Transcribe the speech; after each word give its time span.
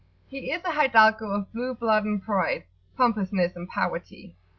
He 0.25 0.49
is 0.51 0.63
a 0.65 0.71
hidalgo 0.71 1.29
of 1.29 1.53
blue 1.53 1.75
blood 1.75 2.05
in 2.07 2.21
pride, 2.21 2.63
pompousness 2.97 3.55
and 3.55 3.69
poverty. 3.69 4.35